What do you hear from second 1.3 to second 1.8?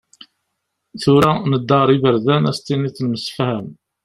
nedda